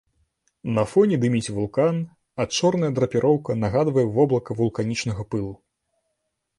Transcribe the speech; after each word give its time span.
На 0.77 0.85
фоне 0.93 1.15
дыміць 1.23 1.53
вулкан, 1.57 1.95
а 2.39 2.49
чорная 2.57 2.91
драпіроўка 2.97 3.51
нагадвае 3.67 4.09
воблака 4.19 4.51
вулканічнага 4.65 5.23
пылу. 5.33 5.53